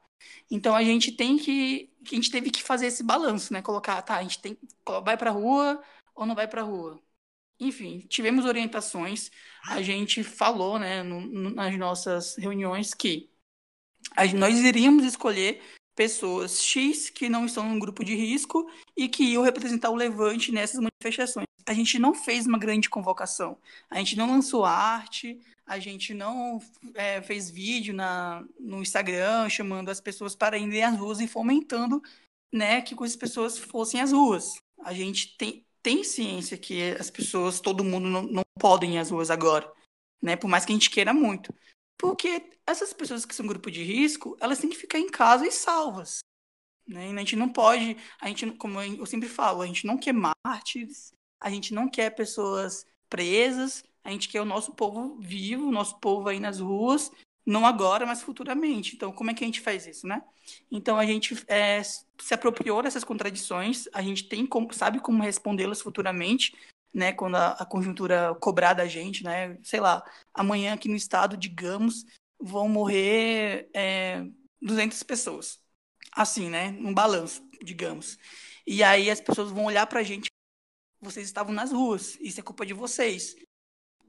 [0.49, 3.61] Então a gente tem que, a gente teve que fazer esse balanço, né?
[3.61, 4.57] Colocar, tá, a gente tem,
[5.03, 5.81] vai para a rua,
[6.13, 7.01] ou não vai para a rua?
[7.59, 9.31] Enfim, tivemos orientações,
[9.65, 13.29] a gente falou né, no, no, nas nossas reuniões que
[14.15, 15.61] a, nós iríamos escolher
[15.95, 20.51] pessoas X que não estão num grupo de risco e que iam representar o Levante
[20.51, 21.45] nessas manifestações.
[21.65, 23.57] A gente não fez uma grande convocação,
[23.89, 26.61] a gente não lançou arte, a gente não
[26.93, 32.03] é, fez vídeo na, no Instagram chamando as pessoas para irem às ruas e fomentando
[32.53, 34.57] né, que as pessoas fossem às ruas.
[34.83, 39.11] A gente tem, tem ciência que as pessoas, todo mundo não, não podem ir às
[39.11, 39.71] ruas agora,
[40.19, 41.53] né, por mais que a gente queira muito.
[41.95, 45.51] Porque essas pessoas que são grupo de risco, elas têm que ficar em casa e
[45.51, 46.21] salvas.
[46.87, 47.11] Né?
[47.11, 50.15] E a gente não pode, a gente, como eu sempre falo, a gente não quer
[50.43, 55.71] mártires, a gente não quer pessoas presas, a gente quer o nosso povo vivo, o
[55.71, 57.11] nosso povo aí nas ruas,
[57.45, 58.95] não agora, mas futuramente.
[58.95, 60.23] Então, como é que a gente faz isso, né?
[60.71, 65.81] Então, a gente é, se apropriou dessas contradições, a gente tem como, sabe como respondê-las
[65.81, 66.55] futuramente,
[66.93, 67.13] né?
[67.13, 69.57] Quando a, a, conjuntura cobrar da gente, né?
[69.63, 70.03] Sei lá,
[70.33, 72.05] amanhã aqui no estado, digamos,
[72.39, 74.25] vão morrer é,
[74.61, 75.59] 200 pessoas.
[76.11, 76.69] Assim, né?
[76.79, 78.17] Um balanço, digamos.
[78.65, 80.29] E aí as pessoas vão olhar pra gente,
[80.99, 83.35] vocês estavam nas ruas, isso é culpa de vocês.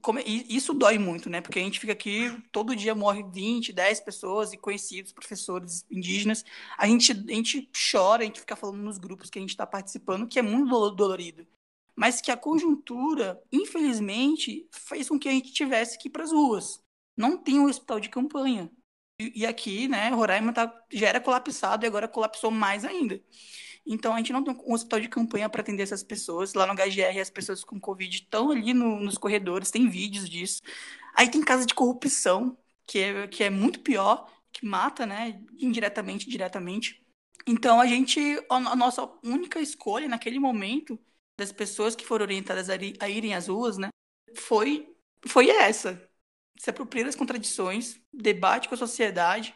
[0.07, 1.41] Como, isso dói muito, né?
[1.41, 6.45] Porque a gente fica aqui, todo dia morre 20, 10 pessoas e conhecidos, professores indígenas.
[6.77, 9.67] A gente, a gente chora, a gente fica falando nos grupos que a gente está
[9.67, 11.45] participando, que é muito dolorido.
[11.93, 16.31] Mas que a conjuntura, infelizmente, fez com que a gente tivesse que ir para as
[16.31, 16.81] ruas.
[17.17, 18.71] Não tem um hospital de campanha.
[19.19, 23.21] E, e aqui, né, Roraima tá, já era colapsado e agora colapsou mais ainda.
[23.87, 26.53] Então, a gente não tem um hospital de campanha para atender essas pessoas.
[26.53, 30.61] Lá no HGR, as pessoas com Covid estão ali no, nos corredores, tem vídeos disso.
[31.15, 36.29] Aí tem casa de corrupção, que é, que é muito pior, que mata, né, indiretamente,
[36.29, 37.01] diretamente.
[37.47, 38.19] Então, a gente,
[38.49, 40.99] a nossa única escolha naquele momento
[41.39, 43.89] das pessoas que foram orientadas a, irem às ruas, né,
[44.35, 44.93] foi,
[45.25, 46.09] foi essa.
[46.59, 49.55] Se apropriar das contradições, debate com a sociedade,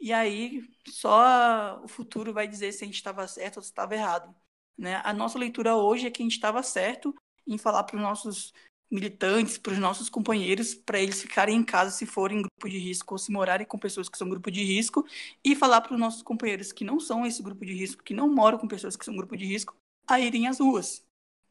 [0.00, 3.94] e aí só o futuro vai dizer se a gente estava certo ou se estava
[3.94, 4.34] errado.
[4.76, 5.00] Né?
[5.04, 7.14] A nossa leitura hoje é que a gente estava certo
[7.46, 8.52] em falar para os nossos
[8.90, 13.14] militantes, para os nossos companheiros, para eles ficarem em casa se forem grupo de risco
[13.14, 15.06] ou se morarem com pessoas que são grupo de risco,
[15.44, 18.32] e falar para os nossos companheiros que não são esse grupo de risco, que não
[18.32, 21.04] moram com pessoas que são grupo de risco, a irem às ruas.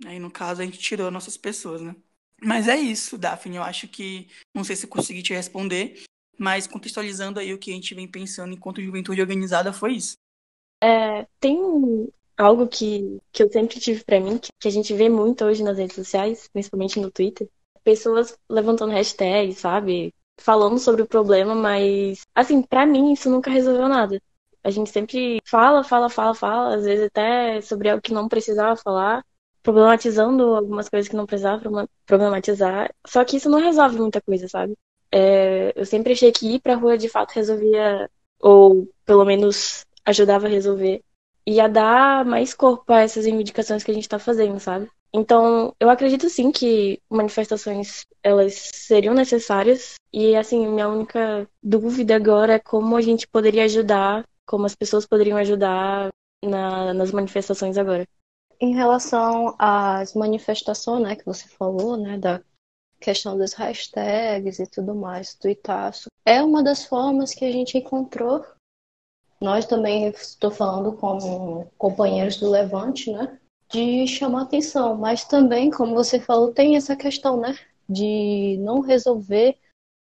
[0.05, 1.95] Aí, no caso, a gente tirou nossas pessoas, né?
[2.41, 3.57] Mas é isso, Daphne.
[3.57, 4.27] Eu acho que.
[4.53, 6.03] Não sei se consegui te responder,
[6.37, 10.15] mas contextualizando aí o que a gente vem pensando enquanto juventude organizada foi isso.
[10.81, 11.57] É, tem
[12.37, 15.77] algo que, que eu sempre tive para mim, que a gente vê muito hoje nas
[15.77, 17.49] redes sociais, principalmente no Twitter.
[17.83, 20.13] Pessoas levantando hashtags, sabe?
[20.39, 24.21] Falando sobre o problema, mas, assim, para mim isso nunca resolveu nada.
[24.63, 28.75] A gente sempre fala, fala, fala, fala, às vezes até sobre algo que não precisava
[28.75, 29.25] falar,
[29.63, 31.61] problematizando algumas coisas que não precisava
[32.05, 32.93] problematizar.
[33.05, 34.77] Só que isso não resolve muita coisa, sabe?
[35.11, 40.47] É, eu sempre achei que ir pra rua de fato resolvia, ou pelo menos ajudava
[40.47, 41.01] a resolver,
[41.45, 44.89] e a dar mais corpo a essas reivindicações que a gente está fazendo, sabe?
[45.13, 52.53] Então, eu acredito sim que manifestações elas seriam necessárias e assim, minha única dúvida agora
[52.53, 56.09] é como a gente poderia ajudar, como as pessoas poderiam ajudar
[56.43, 58.05] na, nas manifestações agora.
[58.59, 62.41] Em relação às manifestações, né, que você falou, né, da
[62.99, 68.45] questão das hashtags e tudo mais, tuitaço, é uma das formas que a gente encontrou.
[69.39, 73.39] Nós também estou falando com companheiros do Levante, né?
[73.69, 77.57] De chamar atenção, mas também, como você falou, tem essa questão, né?
[77.87, 79.57] De não resolver,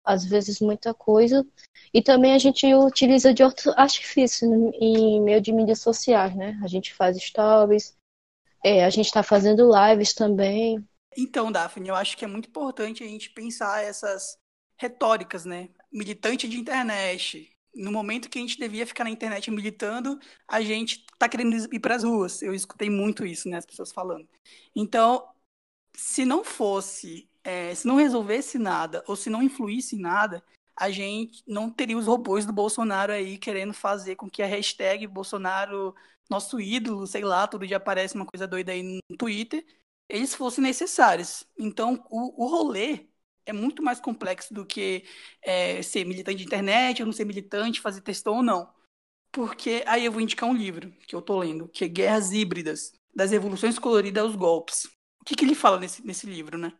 [0.03, 1.45] às vezes, muita coisa.
[1.93, 6.59] E também a gente utiliza de outro artifício em meio de mídias sociais, né?
[6.63, 7.95] A gente faz stories,
[8.63, 10.85] é, a gente está fazendo lives também,
[11.17, 14.37] então, Daphne, eu acho que é muito importante a gente pensar essas
[14.77, 15.69] retóricas, né?
[15.91, 17.51] Militante de internet.
[17.73, 21.79] No momento que a gente devia ficar na internet militando, a gente tá querendo ir
[21.79, 22.41] para as ruas.
[22.41, 23.57] Eu escutei muito isso, né?
[23.57, 24.27] As pessoas falando.
[24.75, 25.27] Então,
[25.95, 30.43] se não fosse, é, se não resolvesse nada, ou se não influísse em nada,
[30.75, 35.05] a gente não teria os robôs do Bolsonaro aí querendo fazer com que a hashtag
[35.07, 35.95] Bolsonaro,
[36.29, 39.65] nosso ídolo, sei lá, todo dia aparece uma coisa doida aí no Twitter,
[40.11, 41.45] eles fossem necessários.
[41.57, 43.07] Então, o, o rolê
[43.45, 45.05] é muito mais complexo do que
[45.41, 48.71] é, ser militante de internet, ou não ser militante, fazer textão ou não.
[49.31, 52.91] Porque aí eu vou indicar um livro que eu tô lendo, que é Guerras Híbridas,
[53.15, 54.85] das Revoluções Coloridas aos Golpes.
[55.21, 56.73] O que, que ele fala nesse, nesse livro, né?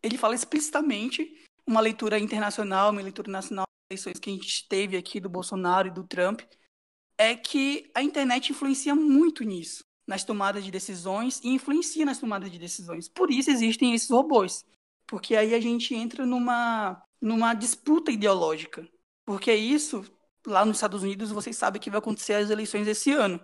[0.00, 4.96] Ele fala explicitamente uma leitura internacional, uma leitura nacional das eleições que a gente teve
[4.96, 6.42] aqui do Bolsonaro e do Trump,
[7.18, 12.50] é que a internet influencia muito nisso nas tomadas de decisões e influencia nas tomadas
[12.50, 13.10] de decisões.
[13.10, 14.64] Por isso existem esses robôs.
[15.06, 18.88] Porque aí a gente entra numa, numa disputa ideológica.
[19.26, 20.02] Porque isso,
[20.46, 23.38] lá nos Estados Unidos, vocês sabem que vai acontecer as eleições esse ano.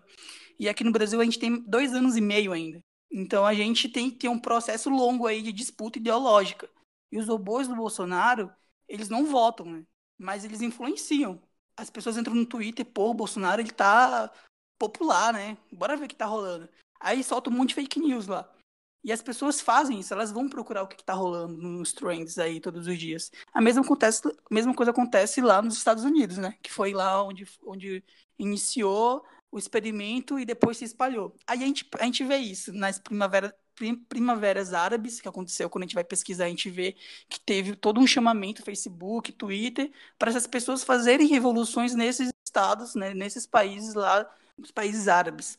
[0.59, 2.81] E aqui no Brasil a gente tem dois anos e meio ainda.
[3.13, 6.67] Então a gente tem que ter um processo longo aí de disputa ideológica.
[7.13, 8.51] E os robôs do Bolsonaro,
[8.89, 9.85] eles não votam, né?
[10.19, 11.43] Mas eles influenciam.
[11.77, 14.33] As pessoas entram no Twitter, pô, o Bolsonaro ele tá
[14.79, 15.57] popular, né?
[15.73, 16.69] Bora ver o que tá rolando.
[17.01, 18.51] Aí solta um monte de fake news lá.
[19.05, 22.59] E as pessoas fazem isso, elas vão procurar o que, está rolando nos trends aí
[22.59, 23.31] todos os dias.
[23.53, 26.55] A mesma, acontece, a mesma coisa acontece lá nos Estados Unidos, né?
[26.63, 28.03] Que foi lá onde, onde
[28.39, 31.37] iniciou o experimento e depois se espalhou.
[31.47, 35.85] Aí a gente, a gente vê isso nas primavera, prim, primaveras árabes, que aconteceu quando
[35.85, 36.97] a gente vai pesquisar, a gente vê
[37.29, 43.13] que teve todo um chamamento Facebook, Twitter, para essas pessoas fazerem revoluções nesses estados, né,
[43.13, 44.27] nesses países lá
[44.59, 45.59] nos países árabes.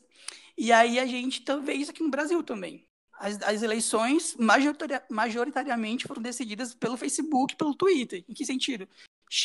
[0.57, 2.87] E aí a gente vê isso aqui no Brasil também.
[3.17, 4.35] As, as eleições
[5.09, 8.25] majoritariamente foram decididas pelo Facebook, pelo Twitter.
[8.27, 8.87] Em que sentido?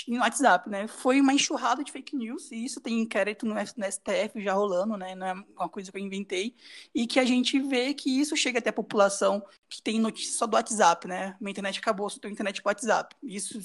[0.09, 0.87] No WhatsApp, né?
[0.87, 5.15] Foi uma enxurrada de fake news, e isso tem inquérito no, STF já rolando, né?
[5.15, 6.55] Não é uma coisa que eu inventei.
[6.95, 10.47] E que a gente vê que isso chega até a população que tem notícia só
[10.47, 11.37] do WhatsApp, né?
[11.41, 13.17] Minha internet acabou, só tenho internet com WhatsApp.
[13.23, 13.59] Isso,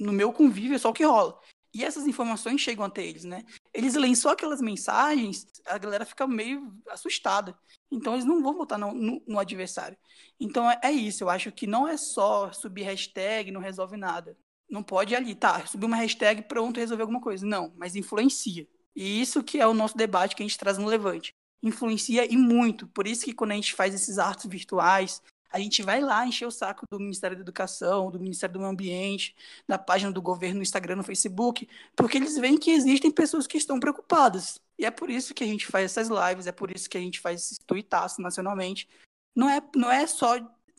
[0.00, 1.38] no meu convívio, é só o que rola.
[1.76, 3.44] E essas informações chegam até eles, né?
[3.74, 7.54] Eles leem só aquelas mensagens, a galera fica meio assustada.
[7.90, 9.94] Então eles não vão votar no, no, no adversário.
[10.40, 14.38] Então é, é, isso, eu acho que não é só subir hashtag, não resolve nada.
[14.70, 17.44] Não pode ali, tá, subir uma hashtag, pronto, resolver alguma coisa.
[17.44, 18.66] Não, mas influencia.
[18.94, 21.34] E isso que é o nosso debate que a gente traz no Levante.
[21.62, 22.86] Influencia e muito.
[22.86, 25.20] Por isso que quando a gente faz esses artes virtuais,
[25.56, 28.70] a gente vai lá encher o saco do Ministério da Educação, do Ministério do Meio
[28.70, 29.34] Ambiente,
[29.66, 31.66] da página do governo no Instagram, no Facebook,
[31.96, 34.60] porque eles veem que existem pessoas que estão preocupadas.
[34.78, 37.00] E é por isso que a gente faz essas lives, é por isso que a
[37.00, 38.86] gente faz esses tuitaços nacionalmente.
[39.34, 40.34] Não é, não é só,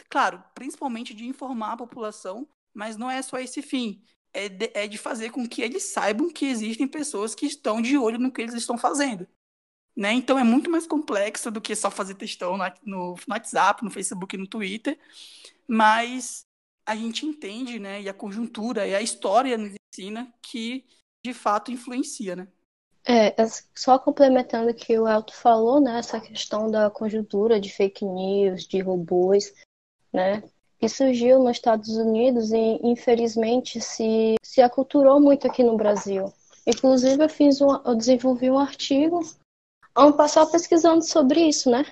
[0.09, 3.99] claro, principalmente de informar a população, mas não é só esse fim.
[4.31, 7.97] É de, é de fazer com que eles saibam que existem pessoas que estão de
[7.97, 9.27] olho no que eles estão fazendo.
[9.97, 10.13] Né?
[10.13, 13.89] Então é muito mais complexo do que só fazer textão no, no, no WhatsApp, no
[13.89, 14.95] Facebook, no Twitter,
[15.67, 16.45] mas
[16.85, 20.85] a gente entende, né, e a conjuntura e a história nos ensina que
[21.25, 22.47] de fato influencia, né?
[23.03, 23.33] É,
[23.75, 28.67] só complementando o que o Elton falou, né, essa questão da conjuntura de fake news,
[28.67, 29.51] de robôs,
[30.13, 30.43] né,
[30.77, 36.31] que surgiu nos Estados Unidos e infelizmente se, se aculturou muito aqui no Brasil.
[36.67, 39.21] Inclusive eu fiz um, eu desenvolvi um artigo
[39.97, 41.85] ano passado pesquisando sobre isso, né?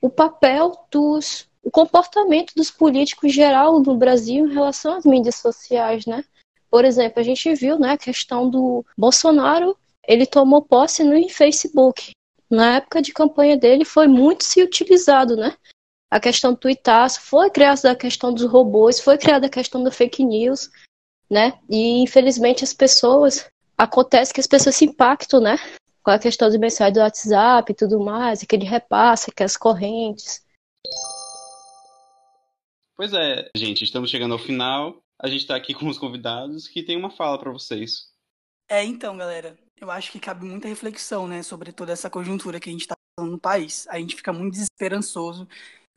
[0.00, 1.46] O papel dos.
[1.62, 6.24] o comportamento dos políticos geral no Brasil em relação às mídias sociais, né?
[6.70, 12.12] Por exemplo, a gente viu né, a questão do Bolsonaro, ele tomou posse no Facebook.
[12.48, 15.54] Na época de campanha dele foi muito se utilizado, né?
[16.10, 19.90] A questão do tuitaço, foi criada a questão dos robôs, foi criada a questão da
[19.90, 20.70] fake news,
[21.28, 21.58] né?
[21.68, 23.46] E infelizmente as pessoas,
[23.76, 25.58] acontece que as pessoas se impactam, né?
[26.02, 29.56] Com a questão de mensagem do WhatsApp e tudo mais, que ele repassa, que as
[29.56, 30.44] correntes.
[32.96, 35.02] Pois é, gente, estamos chegando ao final.
[35.18, 38.08] A gente está aqui com os convidados que tem uma fala para vocês.
[38.68, 42.68] É, então, galera, eu acho que cabe muita reflexão, né, sobre toda essa conjuntura que
[42.68, 43.86] a gente está no país.
[43.88, 45.48] A gente fica muito desesperançoso.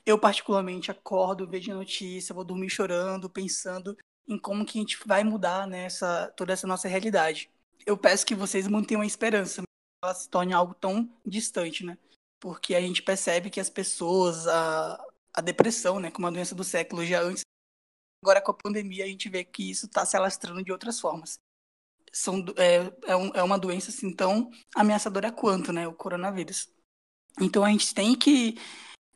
[0.05, 4.97] Eu, particularmente, acordo, vejo a notícia, vou dormir chorando, pensando em como que a gente
[5.05, 7.49] vai mudar nessa né, toda essa nossa realidade.
[7.85, 9.61] Eu peço que vocês mantenham a esperança,
[10.03, 11.97] ela se torne algo tão distante, né?
[12.39, 15.01] Porque a gente percebe que as pessoas, a,
[15.33, 17.43] a depressão, né, como a doença do século já antes,
[18.21, 21.39] agora com a pandemia a gente vê que isso está se alastrando de outras formas.
[22.11, 26.69] São, é, é, um, é uma doença assim tão ameaçadora quanto, né, o coronavírus.
[27.41, 28.55] Então a gente tem que,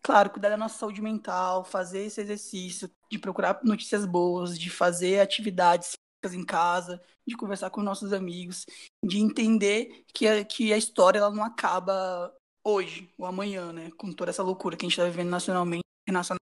[0.02, 5.20] claro, cuidar da nossa saúde mental, fazer esse exercício de procurar notícias boas, de fazer
[5.20, 5.94] atividades
[6.26, 8.66] em casa, de conversar com nossos amigos,
[9.04, 13.92] de entender que a, que a história ela não acaba hoje ou amanhã, né?
[13.98, 16.42] Com toda essa loucura que a gente está vivendo nacionalmente internacionalmente.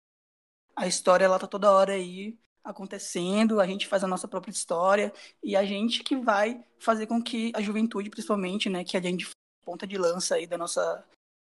[0.76, 5.14] A história ela tá toda hora aí acontecendo, a gente faz a nossa própria história
[5.44, 9.04] e a gente que vai fazer com que a juventude, principalmente, né, que é a
[9.04, 9.30] gente
[9.64, 11.06] ponta de lança aí da nossa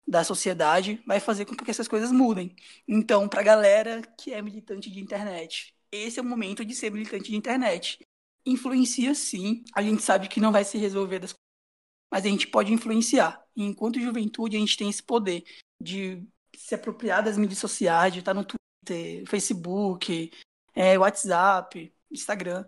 [0.07, 2.55] da sociedade, vai fazer com que essas coisas mudem.
[2.89, 6.91] Então, para a galera que é militante de internet, esse é o momento de ser
[6.91, 7.99] militante de internet
[8.45, 9.64] influencia sim.
[9.74, 13.45] A gente sabe que não vai se resolver das coisas, mas a gente pode influenciar.
[13.55, 15.45] E enquanto juventude, a gente tem esse poder
[15.80, 16.26] de
[16.57, 20.30] se apropriar das mídias sociais, de estar no Twitter, Facebook,
[20.74, 22.64] é, WhatsApp, Instagram,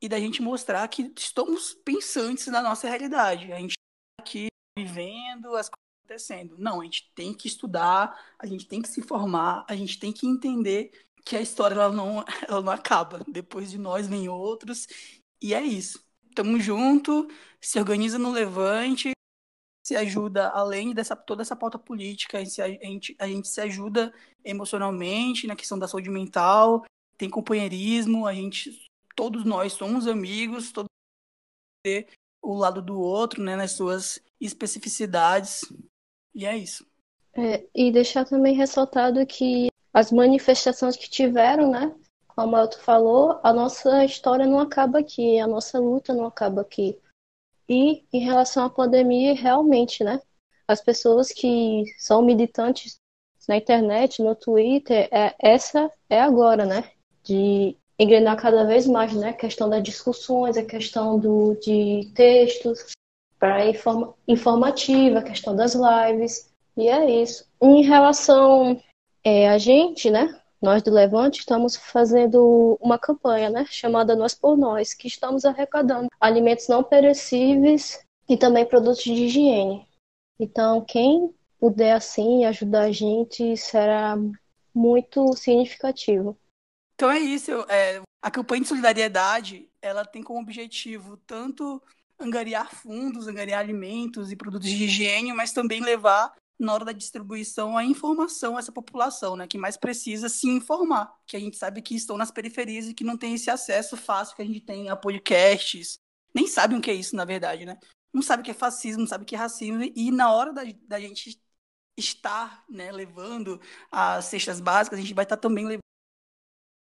[0.00, 3.52] e da gente mostrar que estamos pensantes na nossa realidade.
[3.52, 4.46] A gente está aqui
[4.78, 6.56] vivendo as coisas acontecendo.
[6.58, 10.12] Não, a gente tem que estudar, a gente tem que se formar, a gente tem
[10.12, 10.92] que entender
[11.26, 13.20] que a história ela não, ela não acaba.
[13.26, 14.86] Depois de nós vem outros,
[15.42, 16.02] e é isso.
[16.34, 17.28] Tamo junto,
[17.60, 19.10] se organiza no Levante,
[19.84, 24.12] se ajuda, além dessa toda essa pauta política, a gente, a gente se ajuda
[24.44, 26.84] emocionalmente na questão da saúde mental,
[27.18, 28.76] tem companheirismo, a gente,
[29.16, 30.90] todos nós somos amigos, todos
[31.82, 32.08] ter
[32.42, 35.62] o lado do outro, né, nas suas especificidades,
[36.34, 36.86] e é isso.
[37.32, 41.90] É, e deixar também ressaltado que as manifestações que tiveram, né,
[42.26, 46.60] como o Elton falou, a nossa história não acaba aqui, a nossa luta não acaba
[46.60, 47.00] aqui.
[47.66, 50.20] E em relação à pandemia, realmente, né?
[50.68, 52.98] As pessoas que são militantes
[53.48, 56.90] na internet, no Twitter, é, essa é agora, né?
[57.24, 59.30] De engrenar cada vez mais, né?
[59.30, 62.92] A questão das discussões, a questão do, de textos
[63.38, 66.52] para informa, informativa, a questão das lives.
[66.76, 67.48] E é isso.
[67.62, 68.78] Em relação
[69.26, 70.40] é, a gente, né?
[70.62, 76.06] Nós do Levante estamos fazendo uma campanha, né, chamada Nós por Nós, que estamos arrecadando
[76.20, 79.84] alimentos não perecíveis e também produtos de higiene.
[80.38, 84.16] Então, quem puder assim ajudar a gente será
[84.72, 86.38] muito significativo.
[86.94, 87.50] Então é isso.
[87.68, 91.82] É, a campanha de solidariedade ela tem como objetivo tanto
[92.18, 97.76] angariar fundos, angariar alimentos e produtos de higiene, mas também levar na hora da distribuição
[97.76, 101.82] a informação a essa população, né, que mais precisa se informar, que a gente sabe
[101.82, 104.88] que estão nas periferias e que não tem esse acesso fácil que a gente tem
[104.88, 105.98] a podcasts,
[106.34, 107.78] nem sabem o que é isso, na verdade, né?
[108.12, 110.52] Não sabe o que é fascismo, não sabe o que é racismo, e na hora
[110.52, 111.40] da, da gente
[111.96, 115.78] estar né, levando as cestas básicas, a gente vai estar também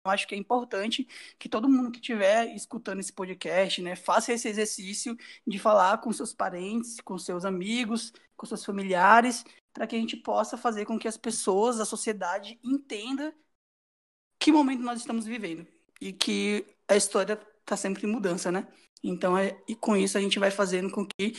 [0.06, 1.08] eu acho que é importante
[1.40, 6.12] que todo mundo que estiver escutando esse podcast, né, faça esse exercício de falar com
[6.12, 11.00] seus parentes, com seus amigos, com seus familiares, para que a gente possa fazer com
[11.00, 13.34] que as pessoas, a sociedade, entenda
[14.38, 15.66] que momento nós estamos vivendo
[16.02, 18.68] e que a história está sempre em mudança, né?
[19.02, 21.34] Então, é, e com isso a gente vai fazendo com que,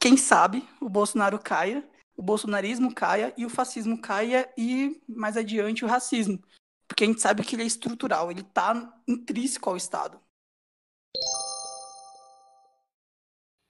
[0.00, 5.84] quem sabe, o Bolsonaro caia, o bolsonarismo caia e o fascismo caia e mais adiante
[5.84, 6.42] o racismo,
[6.86, 10.20] porque a gente sabe que ele é estrutural, ele está intrínseco ao Estado.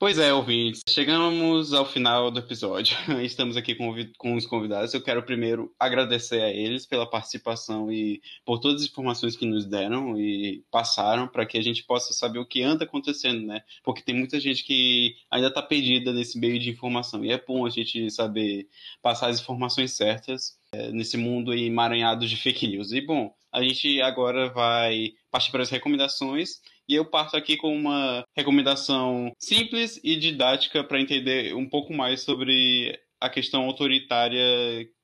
[0.05, 2.95] Pois é, ouvintes, chegamos ao final do episódio.
[3.25, 4.93] Estamos aqui com, com os convidados.
[4.93, 9.65] Eu quero primeiro agradecer a eles pela participação e por todas as informações que nos
[9.65, 13.63] deram e passaram para que a gente possa saber o que anda acontecendo, né?
[13.83, 17.65] Porque tem muita gente que ainda está perdida nesse meio de informação e é bom
[17.65, 18.69] a gente saber
[19.01, 22.93] passar as informações certas é, nesse mundo emaranhado de fake news.
[22.93, 27.75] E bom, a gente agora vai partir para as recomendações e eu parto aqui com
[27.75, 34.43] uma recomendação simples e didática para entender um pouco mais sobre a questão autoritária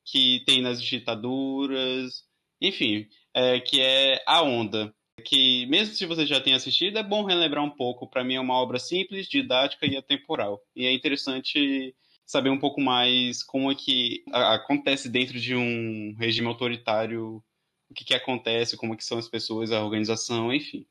[0.05, 2.25] que tem nas ditaduras,
[2.61, 4.93] enfim, é, que é A Onda.
[5.25, 8.09] Que, mesmo se você já tenha assistido, é bom relembrar um pouco.
[8.09, 10.61] Para mim, é uma obra simples, didática e atemporal.
[10.75, 11.95] E é interessante
[12.27, 17.43] saber um pouco mais como é que acontece dentro de um regime autoritário,
[17.91, 20.87] o que, que acontece, como que são as pessoas, a organização, enfim.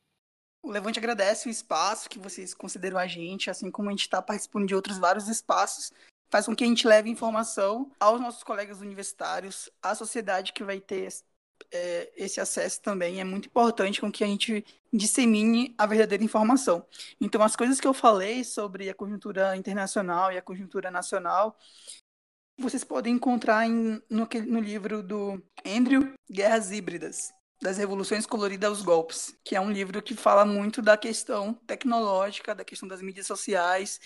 [0.61, 4.21] O Levante agradece o espaço que vocês consideram a gente, assim como a gente está
[4.21, 5.93] participando de outros vários espaços,
[6.29, 10.81] faz com que a gente leve informação aos nossos colegas universitários, à sociedade que vai
[10.81, 11.07] ter
[11.71, 13.21] é, esse acesso também.
[13.21, 16.85] É muito importante com que a gente dissemine a verdadeira informação.
[17.21, 21.57] Então, as coisas que eu falei sobre a conjuntura internacional e a conjuntura nacional,
[22.59, 27.31] vocês podem encontrar em, no, no livro do Andrew, Guerras Híbridas
[27.61, 32.55] das Revoluções Coloridas aos Golpes, que é um livro que fala muito da questão tecnológica,
[32.55, 33.99] da questão das mídias sociais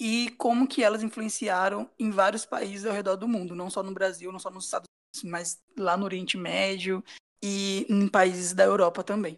[0.00, 3.92] e como que elas influenciaram em vários países ao redor do mundo, não só no
[3.92, 7.02] Brasil, não só nos Estados Unidos, mas lá no Oriente Médio
[7.42, 9.36] e em países da Europa também.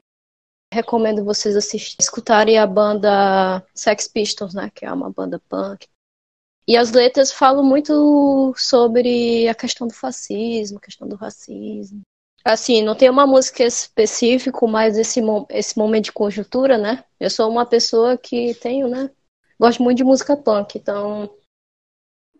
[0.72, 1.56] Recomendo vocês
[1.98, 5.88] escutarem a banda Sex Pistols, né, que é uma banda punk.
[6.69, 12.03] E as letras falam muito sobre a questão do fascismo, questão do racismo.
[12.45, 17.03] Assim, não tem uma música específica, mas esse, esse momento de conjuntura, né?
[17.19, 19.11] Eu sou uma pessoa que tenho, né?
[19.59, 21.35] Gosto muito de música punk, então.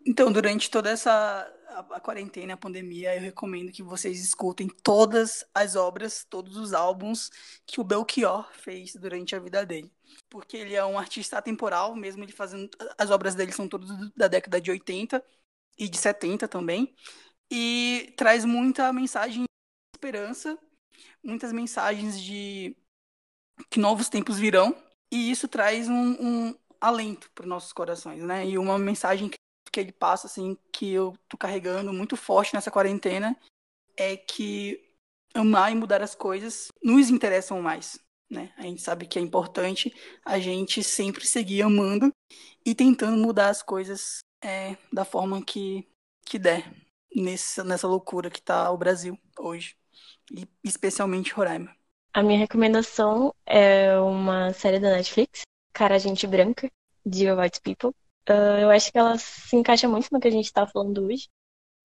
[0.05, 5.75] Então, durante toda essa a, quarentena, a pandemia, eu recomendo que vocês escutem todas as
[5.75, 7.29] obras, todos os álbuns
[7.65, 9.91] que o Belchior fez durante a vida dele.
[10.29, 12.69] Porque ele é um artista atemporal, mesmo ele fazendo.
[12.97, 15.23] As obras dele são todas da década de 80
[15.77, 16.93] e de 70 também.
[17.51, 19.45] E traz muita mensagem
[19.95, 20.57] esperança,
[21.23, 22.75] muitas mensagens de
[23.69, 24.75] que novos tempos virão,
[25.11, 28.47] e isso traz um, um alento para os nossos corações, né?
[28.47, 29.39] E uma mensagem que
[29.71, 33.37] que ele passa, assim, que eu tô carregando muito forte nessa quarentena,
[33.97, 34.81] é que
[35.33, 37.99] amar e mudar as coisas nos interessam mais,
[38.29, 38.51] né?
[38.57, 39.93] A gente sabe que é importante
[40.25, 42.11] a gente sempre seguir amando
[42.65, 45.87] e tentando mudar as coisas é, da forma que,
[46.25, 46.73] que der
[47.15, 49.75] nessa, nessa loucura que tá o Brasil hoje,
[50.31, 51.75] e especialmente Roraima.
[52.13, 55.41] A minha recomendação é uma série da Netflix,
[55.73, 56.69] Cara Gente Branca,
[57.05, 57.93] de White People.
[58.29, 61.27] Uh, eu acho que ela se encaixa muito no que a gente está falando hoje,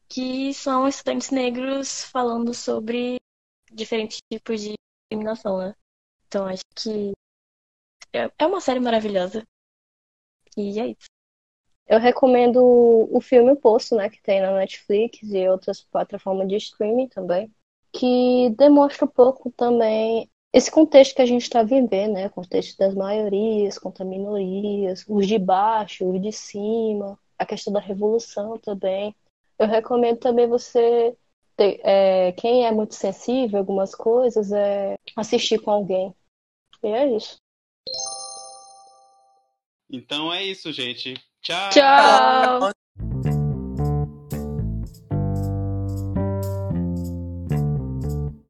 [0.09, 3.15] que são estudantes negros falando sobre
[3.71, 4.73] diferentes tipos de
[5.09, 5.73] discriminação, né?
[6.27, 7.13] Então acho que
[8.11, 9.43] é, é uma série maravilhosa.
[10.57, 11.07] E é isso.
[11.87, 16.55] Eu recomendo o filme O Poço, né, que tem na Netflix e outras plataformas de
[16.55, 17.53] streaming também,
[17.91, 22.93] que demonstra um pouco também esse contexto que a gente está vivendo, né, contexto das
[22.93, 29.15] maiorias contra minorias, os de baixo, os de cima, a questão da revolução também.
[29.57, 31.17] Eu recomendo também você,
[31.57, 36.13] ter, é, quem é muito sensível a algumas coisas, é assistir com alguém.
[36.83, 37.37] E é isso.
[39.89, 41.15] Então é isso, gente.
[41.41, 41.69] Tchau.
[41.71, 42.73] Tchau.